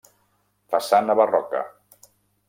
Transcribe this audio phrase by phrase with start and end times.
[0.75, 1.61] Façana barroca.